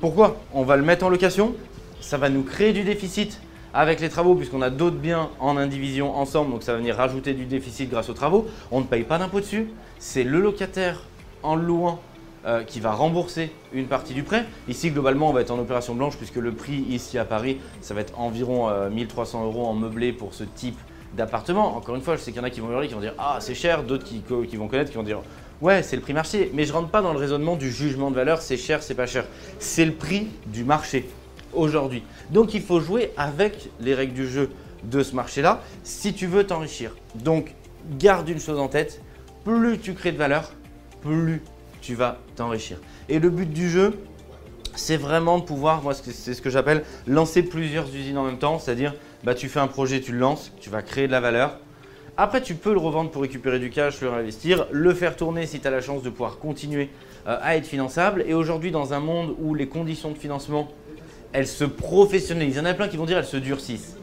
pourquoi? 0.00 0.40
On 0.54 0.64
va 0.64 0.76
le 0.76 0.82
mettre 0.82 1.04
en 1.04 1.08
location, 1.08 1.54
ça 2.00 2.16
va 2.16 2.30
nous 2.30 2.42
créer 2.42 2.72
du 2.72 2.82
déficit 2.82 3.38
avec 3.74 4.00
les 4.00 4.08
travaux, 4.08 4.34
puisqu'on 4.34 4.62
a 4.62 4.70
d'autres 4.70 4.96
biens 4.96 5.30
en 5.38 5.56
indivision 5.56 6.16
ensemble, 6.16 6.50
donc 6.50 6.62
ça 6.62 6.72
va 6.72 6.78
venir 6.78 6.96
rajouter 6.96 7.34
du 7.34 7.44
déficit 7.44 7.90
grâce 7.90 8.08
aux 8.08 8.14
travaux. 8.14 8.46
On 8.70 8.80
ne 8.80 8.86
paye 8.86 9.04
pas 9.04 9.18
d'impôt 9.18 9.40
dessus. 9.40 9.68
C'est 9.98 10.24
le 10.24 10.40
locataire 10.40 11.02
en 11.42 11.54
louant 11.54 12.00
euh, 12.46 12.64
qui 12.64 12.80
va 12.80 12.92
rembourser 12.92 13.52
une 13.72 13.86
partie 13.86 14.14
du 14.14 14.22
prêt. 14.22 14.46
Ici, 14.66 14.90
globalement, 14.90 15.30
on 15.30 15.32
va 15.32 15.42
être 15.42 15.50
en 15.50 15.58
opération 15.58 15.94
blanche 15.94 16.16
puisque 16.16 16.36
le 16.36 16.52
prix 16.52 16.84
ici 16.88 17.18
à 17.18 17.24
Paris, 17.24 17.58
ça 17.80 17.94
va 17.94 18.00
être 18.00 18.18
environ 18.18 18.70
1300 18.90 19.42
euh, 19.42 19.44
euros 19.44 19.66
en 19.66 19.74
meublé 19.74 20.12
pour 20.12 20.34
ce 20.34 20.44
type 20.44 20.78
d'appartement. 21.16 21.76
Encore 21.76 21.96
une 21.96 22.02
fois, 22.02 22.16
je 22.16 22.22
sais 22.22 22.32
qu'il 22.32 22.40
y 22.40 22.44
en 22.44 22.46
a 22.46 22.50
qui 22.50 22.60
vont 22.60 22.70
hurler, 22.70 22.88
qui 22.88 22.94
vont 22.94 23.00
dire 23.00 23.14
Ah, 23.18 23.36
c'est 23.40 23.54
cher, 23.54 23.82
d'autres 23.82 24.04
qui, 24.04 24.22
qui, 24.48 24.56
vont 24.56 24.68
connaître, 24.68 24.90
qui 24.90 24.96
vont 24.96 25.02
dire 25.02 25.20
Ouais, 25.60 25.82
c'est 25.82 25.96
le 25.96 26.02
prix 26.02 26.14
marché. 26.14 26.50
Mais 26.54 26.64
je 26.64 26.72
rentre 26.72 26.88
pas 26.88 27.02
dans 27.02 27.12
le 27.12 27.18
raisonnement 27.18 27.56
du 27.56 27.70
jugement 27.70 28.10
de 28.10 28.16
valeur, 28.16 28.40
c'est 28.40 28.56
cher, 28.56 28.82
c'est 28.82 28.94
pas 28.94 29.06
cher. 29.06 29.26
C'est 29.58 29.84
le 29.84 29.92
prix 29.92 30.28
du 30.46 30.64
marché 30.64 31.08
aujourd'hui. 31.52 32.02
Donc 32.30 32.54
il 32.54 32.62
faut 32.62 32.80
jouer 32.80 33.12
avec 33.16 33.68
les 33.80 33.94
règles 33.94 34.14
du 34.14 34.28
jeu 34.28 34.50
de 34.84 35.02
ce 35.02 35.14
marché-là 35.14 35.62
si 35.82 36.12
tu 36.12 36.26
veux 36.26 36.44
t'enrichir. 36.44 36.96
Donc 37.14 37.54
garde 37.98 38.28
une 38.28 38.40
chose 38.40 38.58
en 38.58 38.68
tête, 38.68 39.00
plus 39.44 39.78
tu 39.78 39.94
crées 39.94 40.12
de 40.12 40.18
valeur, 40.18 40.52
plus 41.02 41.42
tu 41.80 41.94
vas 41.94 42.18
t'enrichir. 42.36 42.78
Et 43.08 43.18
le 43.18 43.30
but 43.30 43.50
du 43.50 43.68
jeu, 43.68 43.98
c'est 44.76 44.96
vraiment 44.96 45.38
de 45.38 45.44
pouvoir, 45.44 45.82
moi 45.82 45.94
c'est 45.94 46.34
ce 46.34 46.42
que 46.42 46.50
j'appelle 46.50 46.84
lancer 47.06 47.42
plusieurs 47.42 47.88
usines 47.94 48.18
en 48.18 48.24
même 48.24 48.38
temps, 48.38 48.58
c'est-à-dire 48.58 48.94
bah, 49.24 49.34
tu 49.34 49.48
fais 49.48 49.60
un 49.60 49.66
projet, 49.66 50.00
tu 50.00 50.12
le 50.12 50.18
lances, 50.18 50.52
tu 50.60 50.70
vas 50.70 50.82
créer 50.82 51.06
de 51.06 51.12
la 51.12 51.20
valeur. 51.20 51.58
Après, 52.16 52.42
tu 52.42 52.54
peux 52.54 52.72
le 52.72 52.78
revendre 52.78 53.10
pour 53.10 53.22
récupérer 53.22 53.58
du 53.58 53.70
cash, 53.70 54.00
le 54.02 54.10
réinvestir, 54.10 54.66
le 54.72 54.92
faire 54.92 55.16
tourner 55.16 55.46
si 55.46 55.60
tu 55.60 55.66
as 55.66 55.70
la 55.70 55.80
chance 55.80 56.02
de 56.02 56.10
pouvoir 56.10 56.38
continuer 56.38 56.90
euh, 57.26 57.38
à 57.40 57.56
être 57.56 57.66
finançable. 57.66 58.24
Et 58.26 58.34
aujourd'hui, 58.34 58.70
dans 58.70 58.92
un 58.92 59.00
monde 59.00 59.34
où 59.38 59.54
les 59.54 59.68
conditions 59.68 60.10
de 60.10 60.18
financement 60.18 60.68
elle 61.32 61.46
se 61.46 61.64
professionnalise. 61.64 62.56
Il 62.56 62.58
y 62.58 62.60
en 62.60 62.64
a 62.64 62.74
plein 62.74 62.88
qui 62.88 62.96
vont 62.96 63.06
dire 63.06 63.18
elle 63.18 63.24
se 63.24 63.36
durcissent. 63.36 63.96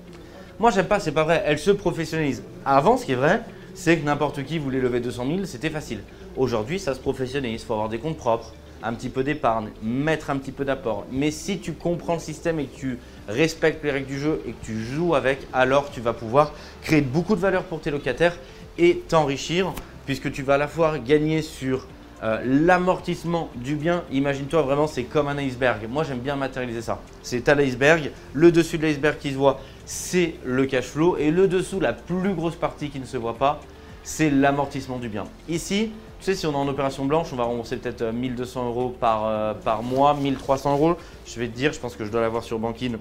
Moi, 0.60 0.72
j'aime 0.72 0.88
pas, 0.88 1.00
c'est 1.00 1.12
pas 1.12 1.24
vrai. 1.24 1.44
Elle 1.46 1.60
se 1.60 1.72
professionnalise. 1.72 2.44
Avant, 2.66 2.98
ce 2.98 3.06
qui 3.06 3.12
est 3.12 3.16
vrai, 3.16 3.42
c'est 3.76 3.98
que 3.98 4.06
n'importe 4.06 4.44
qui 4.44 4.58
voulait 4.58 4.80
lever 4.80 5.00
200 5.00 5.26
000, 5.28 5.46
c'était 5.46 5.70
facile. 5.70 6.00
Aujourd'hui, 6.36 6.80
ça 6.80 6.96
se 6.96 7.00
professionnalise. 7.00 7.62
Il 7.62 7.66
faut 7.66 7.74
avoir 7.74 7.90
des 7.90 8.00
comptes 8.00 8.18
propres, 8.18 8.54
un 8.82 8.94
petit 8.94 9.10
peu 9.10 9.24
d'épargne, 9.24 9.70
mettre 9.84 10.30
un 10.30 10.38
petit 10.38 10.52
peu 10.52 10.66
d'apport. 10.66 11.06
Mais 11.12 11.30
si 11.30 11.60
tu 11.60 11.74
comprends 11.74 12.16
le 12.16 12.20
système 12.20 12.60
et 12.60 12.66
que 12.66 12.76
tu 12.76 13.00
respectes 13.28 13.84
les 13.84 13.92
règles 13.92 14.08
du 14.08 14.20
jeu 14.20 14.42
et 14.48 14.52
que 14.52 14.66
tu 14.66 14.84
joues 14.84 15.14
avec, 15.14 15.40
alors 15.54 15.92
tu 15.92 16.02
vas 16.02 16.14
pouvoir 16.14 16.54
créer 16.82 17.02
beaucoup 17.02 17.36
de 17.36 17.42
valeur 17.42 17.64
pour 17.64 17.82
tes 17.82 17.92
locataires 17.92 18.36
et 18.80 19.04
t'enrichir, 19.08 19.74
puisque 20.06 20.32
tu 20.32 20.42
vas 20.42 20.56
à 20.56 20.58
la 20.58 20.68
fois 20.68 20.98
gagner 20.98 21.42
sur 21.42 21.88
euh, 22.24 22.42
l'amortissement 22.44 23.50
du 23.56 23.76
bien, 23.76 24.04
imagine-toi 24.12 24.64
vraiment, 24.64 24.88
c'est 24.88 25.04
comme 25.04 25.28
un 25.28 25.38
iceberg. 25.38 25.88
Moi, 25.88 26.04
j'aime 26.04 26.20
bien 26.20 26.36
matérialiser 26.36 26.82
ça. 26.82 27.00
C'est 27.22 27.48
à 27.48 27.56
l'iceberg, 27.56 28.12
le 28.34 28.52
dessus 28.52 28.78
de 28.78 28.88
l'iceberg 28.88 29.18
qui 29.20 29.32
se 29.32 29.38
voit, 29.38 29.60
c'est 29.86 30.36
le 30.44 30.66
cash 30.66 30.86
flow. 30.86 31.18
Et 31.18 31.30
le 31.30 31.48
dessous, 31.48 31.80
la 31.80 31.94
plus 31.94 32.34
grosse 32.34 32.56
partie 32.56 32.90
qui 32.90 33.00
ne 33.00 33.06
se 33.06 33.18
voit 33.18 33.36
pas, 33.36 33.60
c'est 34.04 34.30
l'amortissement 34.32 34.98
du 34.98 35.10
bien. 35.10 35.26
Ici, 35.48 35.92
tu 36.20 36.26
sais, 36.26 36.34
si 36.34 36.48
on 36.48 36.54
est 36.54 36.56
en 36.56 36.68
opération 36.68 37.06
blanche, 37.06 37.28
on 37.34 37.36
va 37.36 37.44
rembourser 37.44 37.78
peut-être 37.78 38.04
1200 38.04 38.62
euh, 38.62 38.70
euros 38.70 38.90
par, 38.90 39.28
euh, 39.28 39.54
par 39.54 39.84
mois, 39.84 40.16
1300 40.16 40.74
euros. 40.74 40.98
Je 41.26 41.40
vais 41.40 41.48
te 41.48 41.56
dire, 41.56 41.72
je 41.74 41.80
pense 41.80 41.96
que 41.96 42.04
je 42.04 42.12
dois 42.12 42.22
l'avoir 42.22 42.44
sur 42.44 42.58
Bankin. 42.58 42.94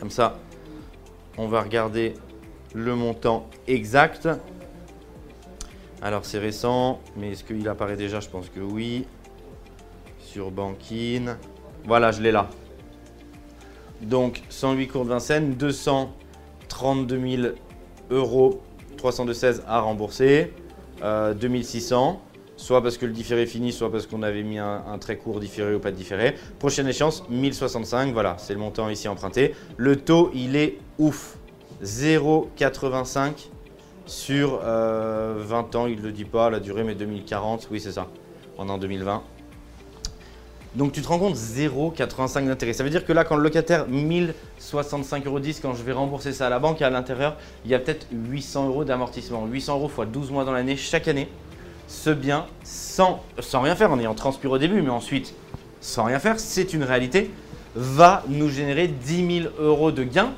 Comme 0.00 0.10
ça, 0.10 0.38
on 1.36 1.48
va 1.48 1.60
regarder 1.60 2.14
le 2.74 2.94
montant 2.94 3.46
exact. 3.68 4.28
Alors 6.02 6.24
c'est 6.24 6.38
récent, 6.38 7.00
mais 7.16 7.32
est-ce 7.32 7.44
qu'il 7.44 7.66
apparaît 7.68 7.96
déjà? 7.96 8.20
Je 8.20 8.28
pense 8.28 8.48
que 8.48 8.60
oui. 8.60 9.06
Sur 10.20 10.50
Bankin. 10.50 11.36
Voilà, 11.84 12.12
je 12.12 12.20
l'ai 12.20 12.32
là. 12.32 12.48
Donc 14.02 14.42
108 14.50 14.88
cours 14.88 15.04
de 15.04 15.10
Vincennes, 15.10 15.54
232 15.54 17.36
000 17.36 17.42
euros, 18.10 18.60
316 18.98 19.64
à 19.66 19.80
rembourser, 19.80 20.52
2600. 21.00 22.20
Euh, 22.22 22.26
soit 22.58 22.82
parce 22.82 22.98
que 22.98 23.06
le 23.06 23.12
différé 23.12 23.42
est 23.42 23.46
fini, 23.46 23.72
soit 23.72 23.90
parce 23.90 24.06
qu'on 24.06 24.22
avait 24.22 24.42
mis 24.42 24.58
un, 24.58 24.82
un, 24.86 24.98
très 24.98 25.16
court 25.16 25.40
différé 25.40 25.74
ou 25.74 25.78
pas 25.78 25.90
de 25.90 25.96
différé. 25.96 26.34
Prochaine 26.58 26.88
échéance, 26.88 27.22
1065, 27.28 28.12
voilà, 28.12 28.36
c'est 28.38 28.54
le 28.54 28.60
montant 28.60 28.88
ici 28.88 29.08
emprunté. 29.08 29.54
Le 29.76 29.96
taux, 29.96 30.30
il 30.34 30.56
est 30.56 30.78
ouf. 30.98 31.36
0,85 31.84 33.50
sur 34.06 34.58
20 34.58 34.64
euh, 34.64 35.44
ans, 35.74 35.86
il 35.86 35.98
ne 35.98 36.02
le 36.02 36.12
dit 36.12 36.24
pas, 36.24 36.50
la 36.50 36.60
durée, 36.60 36.84
mais 36.84 36.94
2040, 36.94 37.68
oui 37.70 37.80
c'est 37.80 37.92
ça, 37.92 38.06
on 38.56 38.68
est 38.68 38.70
en 38.70 38.78
2020. 38.78 39.22
Donc 40.76 40.92
tu 40.92 41.00
te 41.00 41.08
rends 41.08 41.18
compte, 41.18 41.36
0,85 41.36 42.46
d'intérêt. 42.46 42.74
Ça 42.74 42.84
veut 42.84 42.90
dire 42.90 43.06
que 43.06 43.12
là, 43.12 43.24
quand 43.24 43.36
le 43.36 43.42
locataire, 43.42 43.88
1065,10 43.88 45.26
euros, 45.26 45.40
quand 45.62 45.74
je 45.74 45.82
vais 45.82 45.92
rembourser 45.92 46.34
ça 46.34 46.48
à 46.48 46.50
la 46.50 46.58
banque, 46.58 46.82
à 46.82 46.90
l'intérieur, 46.90 47.36
il 47.64 47.70
y 47.70 47.74
a 47.74 47.78
peut-être 47.78 48.06
800 48.12 48.68
euros 48.68 48.84
d'amortissement. 48.84 49.46
800 49.46 49.76
euros 49.76 49.88
fois 49.88 50.04
12 50.04 50.30
mois 50.30 50.44
dans 50.44 50.52
l'année, 50.52 50.76
chaque 50.76 51.08
année, 51.08 51.28
ce 51.88 52.10
bien, 52.10 52.44
sans, 52.62 53.22
sans 53.38 53.62
rien 53.62 53.74
faire, 53.74 53.90
en 53.90 53.98
ayant 53.98 54.14
transpiré 54.14 54.52
au 54.52 54.58
début, 54.58 54.82
mais 54.82 54.90
ensuite, 54.90 55.34
sans 55.80 56.04
rien 56.04 56.18
faire, 56.18 56.38
c'est 56.38 56.74
une 56.74 56.84
réalité, 56.84 57.30
va 57.74 58.22
nous 58.28 58.50
générer 58.50 58.86
10 58.86 59.42
000 59.42 59.54
euros 59.58 59.92
de 59.92 60.02
gains 60.02 60.32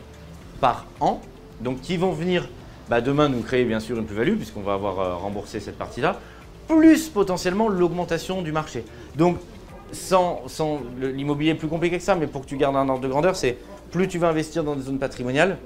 par 0.60 0.86
an, 1.00 1.20
donc 1.60 1.80
qui 1.80 1.96
vont 1.96 2.12
venir 2.12 2.48
bah, 2.88 3.00
demain 3.00 3.28
nous 3.28 3.42
créer 3.42 3.64
bien 3.64 3.80
sûr 3.80 3.98
une 3.98 4.06
plus-value 4.06 4.36
puisqu'on 4.36 4.62
va 4.62 4.74
avoir 4.74 5.00
euh, 5.00 5.14
remboursé 5.16 5.60
cette 5.60 5.78
partie-là. 5.78 6.18
plus 6.66 7.08
potentiellement 7.08 7.68
l'augmentation 7.68 8.42
du 8.42 8.52
marché. 8.52 8.84
Donc, 9.16 9.38
sans, 9.92 10.42
l'immobilier 11.00 11.52
est 11.52 11.54
plus 11.54 11.68
compliqué 11.68 11.98
que 11.98 12.04
ça, 12.04 12.14
mais 12.14 12.26
pour 12.26 12.42
que 12.42 12.46
tu 12.46 12.56
gardes 12.56 12.76
un 12.76 12.88
ordre 12.88 13.00
de 13.00 13.08
grandeur, 13.08 13.36
c'est 13.36 13.56
plus 13.90 14.06
tu 14.08 14.18
vas 14.18 14.28
investir 14.28 14.64
dans 14.64 14.76
des 14.76 14.82
zones 14.82 14.98
patrimoniales, 14.98 15.56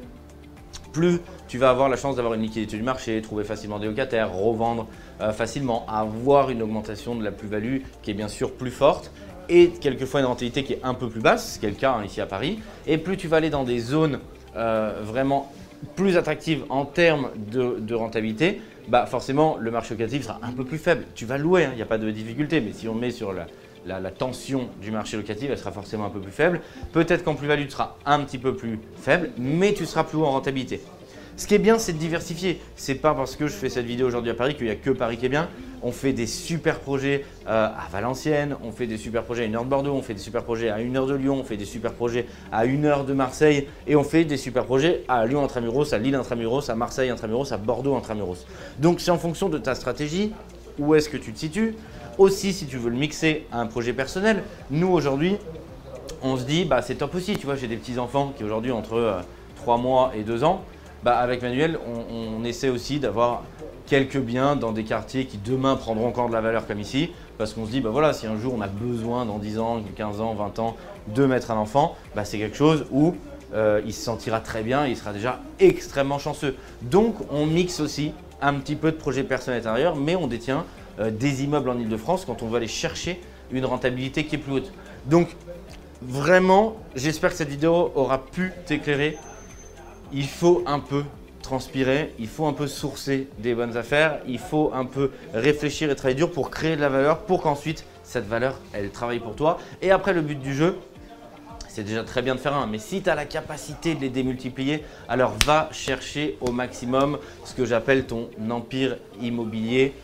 plus 0.92 1.20
tu 1.48 1.58
vas 1.58 1.70
avoir 1.70 1.88
la 1.88 1.96
chance 1.96 2.16
d'avoir 2.16 2.34
une 2.34 2.42
liquidité 2.42 2.76
du 2.76 2.82
marché, 2.82 3.20
trouver 3.20 3.44
facilement 3.44 3.78
des 3.78 3.86
locataires, 3.86 4.32
revendre 4.32 4.86
euh, 5.20 5.32
facilement, 5.32 5.84
avoir 5.88 6.50
une 6.50 6.62
augmentation 6.62 7.14
de 7.14 7.24
la 7.24 7.32
plus-value 7.32 7.78
qui 8.02 8.10
est 8.10 8.14
bien 8.14 8.28
sûr 8.28 8.52
plus 8.52 8.70
forte 8.70 9.10
et 9.48 9.70
quelquefois 9.70 10.20
une 10.20 10.26
rentabilité 10.26 10.62
qui 10.64 10.74
est 10.74 10.80
un 10.82 10.94
peu 10.94 11.08
plus 11.08 11.20
basse, 11.20 11.54
ce 11.54 11.58
qui 11.58 11.66
le 11.66 11.72
cas 11.72 11.92
hein, 11.92 12.04
ici 12.04 12.20
à 12.20 12.26
Paris. 12.26 12.60
Et 12.86 12.98
plus 12.98 13.16
tu 13.16 13.28
vas 13.28 13.38
aller 13.38 13.50
dans 13.50 13.64
des 13.64 13.80
zones 13.80 14.20
euh, 14.56 15.00
vraiment 15.02 15.50
plus 15.96 16.16
attractives 16.16 16.64
en 16.68 16.84
termes 16.84 17.30
de, 17.36 17.94
rentabilité, 17.94 18.60
bah 18.88 19.06
forcément 19.06 19.56
le 19.58 19.70
marché 19.70 19.94
locatif 19.94 20.22
sera 20.22 20.40
un 20.42 20.52
peu 20.52 20.64
plus 20.64 20.78
faible. 20.78 21.04
Tu 21.14 21.26
vas 21.26 21.38
louer, 21.38 21.64
hein, 21.64 21.70
il 21.72 21.76
n'y 21.76 21.82
a 21.82 21.86
pas 21.86 21.98
de 21.98 22.10
difficulté, 22.10 22.60
mais 22.60 22.72
si 22.72 22.88
on 22.88 22.94
met 22.94 23.10
sur 23.10 23.32
la, 23.32 23.46
tension 24.10 24.68
du 24.80 24.90
marché 24.90 25.16
locatif, 25.16 25.50
elle 25.50 25.58
sera 25.58 25.72
forcément 25.72 26.06
un 26.06 26.10
peu 26.10 26.20
plus 26.20 26.32
faible. 26.32 26.60
Peut-être 26.92 27.24
qu'en 27.24 27.34
plus-value, 27.34 27.64
tu 27.64 27.70
seras 27.70 27.96
un 28.06 28.20
petit 28.20 28.38
peu 28.38 28.54
plus 28.54 28.78
faible, 28.96 29.30
mais 29.38 29.74
tu 29.74 29.86
seras 29.86 30.04
plus 30.04 30.18
haut 30.18 30.24
en 30.24 30.32
rentabilité. 30.32 30.80
Ce 31.36 31.46
qui 31.46 31.54
est 31.54 31.58
bien, 31.58 31.78
c'est 31.78 31.92
de 31.92 31.98
diversifier. 31.98 32.60
C'est 32.76 32.94
pas 32.94 33.14
parce 33.14 33.36
que 33.36 33.46
je 33.46 33.52
fais 33.52 33.68
cette 33.68 33.86
vidéo 33.86 34.06
aujourd'hui 34.06 34.30
à 34.30 34.34
Paris 34.34 34.54
qu'il 34.54 34.66
n'y 34.66 34.70
a 34.70 34.76
que 34.76 34.90
Paris 34.90 35.16
qui 35.16 35.26
est 35.26 35.30
bien. 35.30 35.48
On 35.82 35.90
fait 35.90 36.12
des 36.12 36.26
super 36.26 36.78
projets 36.78 37.24
euh, 37.48 37.66
à 37.66 37.88
Valenciennes, 37.90 38.56
on 38.62 38.70
fait 38.70 38.86
des 38.86 38.98
super 38.98 39.24
projets 39.24 39.42
à 39.42 39.46
une 39.46 39.56
heure 39.56 39.64
de 39.64 39.70
Bordeaux, 39.70 39.92
on 39.92 40.02
fait 40.02 40.14
des 40.14 40.20
super 40.20 40.44
projets 40.44 40.70
à 40.70 40.80
une 40.80 40.96
heure 40.96 41.06
de 41.06 41.14
Lyon, 41.14 41.38
on 41.40 41.44
fait 41.44 41.56
des 41.56 41.64
super 41.64 41.92
projets 41.92 42.26
à 42.52 42.66
une 42.66 42.84
heure 42.84 43.04
de 43.04 43.12
Marseille 43.14 43.66
et 43.86 43.96
on 43.96 44.04
fait 44.04 44.24
des 44.24 44.36
super 44.36 44.64
projets 44.64 45.02
à 45.08 45.26
Lyon 45.26 45.42
intramuros, 45.42 45.92
à 45.92 45.98
Lille 45.98 46.14
intramuros, 46.14 46.70
à 46.70 46.74
Marseille 46.76 47.10
intramuros, 47.10 47.50
à 47.52 47.56
Bordeaux 47.56 47.96
intramuros. 47.96 48.46
Donc 48.78 49.00
c'est 49.00 49.10
en 49.10 49.18
fonction 49.18 49.48
de 49.48 49.58
ta 49.58 49.74
stratégie, 49.74 50.32
où 50.78 50.94
est-ce 50.94 51.08
que 51.08 51.16
tu 51.16 51.32
te 51.32 51.38
situes, 51.38 51.74
aussi, 52.18 52.52
si 52.52 52.66
tu 52.66 52.76
veux 52.76 52.90
le 52.90 52.96
mixer 52.96 53.46
à 53.50 53.60
un 53.60 53.66
projet 53.66 53.94
personnel, 53.94 54.42
nous 54.70 54.88
aujourd'hui, 54.88 55.36
on 56.22 56.36
se 56.36 56.44
dit, 56.44 56.64
bah, 56.64 56.82
c'est 56.82 56.96
top 56.96 57.14
aussi. 57.14 57.36
Tu 57.36 57.46
vois, 57.46 57.56
j'ai 57.56 57.68
des 57.68 57.76
petits-enfants 57.76 58.32
qui 58.36 58.44
aujourd'hui 58.44 58.70
entre 58.70 59.22
3 59.56 59.74
euh, 59.74 59.78
mois 59.78 60.12
et 60.14 60.22
2 60.22 60.44
ans. 60.44 60.62
Bah, 61.02 61.18
avec 61.18 61.42
Manuel, 61.42 61.78
on, 62.10 62.44
essaie 62.44 62.68
aussi 62.68 63.00
d'avoir 63.00 63.42
quelques 63.86 64.18
biens 64.18 64.56
dans 64.56 64.72
des 64.72 64.84
quartiers 64.84 65.26
qui 65.26 65.38
demain 65.38 65.76
prendront 65.76 66.08
encore 66.08 66.28
de 66.28 66.32
la 66.32 66.40
valeur 66.40 66.66
comme 66.66 66.80
ici. 66.80 67.10
Parce 67.38 67.54
qu'on 67.54 67.66
se 67.66 67.70
dit, 67.70 67.80
bah 67.80 67.90
voilà, 67.90 68.12
si 68.12 68.26
un 68.26 68.36
jour 68.36 68.54
on 68.56 68.60
a 68.60 68.68
besoin 68.68 69.26
dans 69.26 69.38
10 69.38 69.58
ans, 69.58 69.82
15 69.96 70.20
ans, 70.20 70.34
20 70.34 70.58
ans 70.58 70.76
de 71.08 71.24
mettre 71.26 71.50
un 71.50 71.56
enfant, 71.56 71.96
bah, 72.14 72.24
c'est 72.24 72.38
quelque 72.38 72.56
chose 72.56 72.86
où 72.90 73.14
euh, 73.54 73.80
il 73.84 73.92
se 73.92 74.02
sentira 74.02 74.40
très 74.40 74.62
bien, 74.62 74.86
il 74.86 74.96
sera 74.96 75.12
déjà 75.12 75.40
extrêmement 75.58 76.18
chanceux. 76.18 76.56
Donc 76.82 77.16
on 77.30 77.46
mixe 77.46 77.80
aussi 77.80 78.12
un 78.40 78.54
petit 78.54 78.76
peu 78.76 78.92
de 78.92 78.96
projets 78.96 79.24
personnels 79.24 79.60
intérieurs, 79.60 79.96
mais 79.96 80.16
on 80.16 80.26
détient 80.26 80.64
euh, 81.00 81.10
des 81.10 81.42
immeubles 81.44 81.70
en 81.70 81.78
Ile-de-France 81.78 82.24
quand 82.24 82.42
on 82.42 82.48
veut 82.48 82.56
aller 82.56 82.68
chercher 82.68 83.20
une 83.50 83.64
rentabilité 83.64 84.24
qui 84.24 84.36
est 84.36 84.38
plus 84.38 84.52
haute. 84.52 84.72
Donc 85.06 85.36
vraiment, 86.00 86.76
j'espère 86.94 87.30
que 87.30 87.36
cette 87.36 87.48
vidéo 87.48 87.92
aura 87.94 88.18
pu 88.24 88.52
t'éclairer. 88.66 89.18
Il 90.14 90.26
faut 90.26 90.62
un 90.66 90.78
peu 90.78 91.04
transpirer, 91.42 92.12
il 92.18 92.28
faut 92.28 92.46
un 92.46 92.52
peu 92.52 92.66
sourcer 92.66 93.28
des 93.38 93.54
bonnes 93.54 93.76
affaires, 93.76 94.20
il 94.26 94.38
faut 94.38 94.70
un 94.74 94.84
peu 94.84 95.10
réfléchir 95.32 95.90
et 95.90 95.96
travailler 95.96 96.16
dur 96.16 96.30
pour 96.30 96.50
créer 96.50 96.76
de 96.76 96.80
la 96.80 96.88
valeur, 96.88 97.20
pour 97.20 97.42
qu'ensuite 97.42 97.84
cette 98.02 98.26
valeur, 98.26 98.58
elle 98.72 98.90
travaille 98.90 99.20
pour 99.20 99.34
toi. 99.34 99.58
Et 99.80 99.90
après, 99.90 100.12
le 100.12 100.20
but 100.20 100.38
du 100.38 100.54
jeu, 100.54 100.76
c'est 101.68 101.84
déjà 101.84 102.04
très 102.04 102.20
bien 102.20 102.34
de 102.34 102.40
faire 102.40 102.54
un, 102.54 102.66
mais 102.66 102.78
si 102.78 103.00
tu 103.00 103.08
as 103.08 103.14
la 103.14 103.24
capacité 103.24 103.94
de 103.94 104.00
les 104.02 104.10
démultiplier, 104.10 104.84
alors 105.08 105.34
va 105.46 105.70
chercher 105.72 106.36
au 106.42 106.52
maximum 106.52 107.18
ce 107.44 107.54
que 107.54 107.64
j'appelle 107.64 108.04
ton 108.04 108.28
empire 108.50 108.98
immobilier 109.22 109.94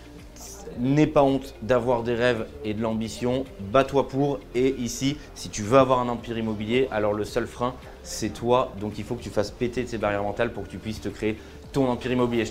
N'aie 0.79 1.07
pas 1.07 1.23
honte 1.23 1.55
d'avoir 1.63 2.03
des 2.03 2.15
rêves 2.15 2.47
et 2.65 2.75
de 2.75 2.83
l'ambition, 2.83 3.45
bats-toi 3.61 4.09
pour. 4.09 4.39
Et 4.55 4.77
ici, 4.77 5.17
si 5.35 5.49
tu 5.49 5.63
veux 5.63 5.79
avoir 5.79 5.99
un 5.99 6.09
empire 6.09 6.39
immobilier, 6.39 6.89
alors 6.91 7.13
le 7.13 7.25
seul 7.25 7.47
frein, 7.47 7.75
c'est 8.03 8.31
toi. 8.31 8.73
Donc 8.81 8.99
il 8.99 9.05
faut 9.05 9.17
que 9.17 9.23
tu 9.23 9.31
fasses 9.31 9.51
péter 9.51 9.83
de 9.83 9.89
ces 9.89 9.99
barrières 9.99 10.23
mentales 10.23 10.53
pour 10.53 10.65
que 10.65 10.71
tu 10.71 10.79
puisses 10.79 11.01
te 11.01 11.09
créer 11.09 11.39
ton 11.73 11.89
empire 11.89 12.13
immobilier. 12.13 12.45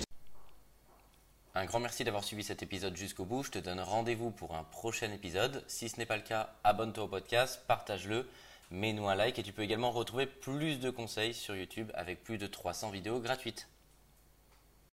Un 1.54 1.64
grand 1.64 1.80
merci 1.80 2.04
d'avoir 2.04 2.22
suivi 2.22 2.44
cet 2.44 2.62
épisode 2.62 2.96
jusqu'au 2.96 3.24
bout. 3.24 3.42
Je 3.42 3.50
te 3.50 3.58
donne 3.58 3.80
rendez-vous 3.80 4.30
pour 4.30 4.54
un 4.54 4.62
prochain 4.62 5.10
épisode. 5.12 5.64
Si 5.66 5.88
ce 5.88 5.96
n'est 5.96 6.06
pas 6.06 6.16
le 6.16 6.22
cas, 6.22 6.50
abonne-toi 6.62 7.04
au 7.04 7.08
podcast, 7.08 7.62
partage-le, 7.66 8.28
mets-nous 8.70 9.08
un 9.08 9.14
like 9.14 9.38
et 9.38 9.42
tu 9.42 9.52
peux 9.52 9.62
également 9.62 9.90
retrouver 9.90 10.26
plus 10.26 10.78
de 10.78 10.90
conseils 10.90 11.34
sur 11.34 11.56
YouTube 11.56 11.90
avec 11.94 12.22
plus 12.22 12.38
de 12.38 12.46
300 12.46 12.90
vidéos 12.90 13.18
gratuites. 13.18 13.66